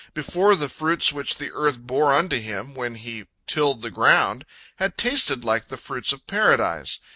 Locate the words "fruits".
0.67-1.13, 5.77-6.11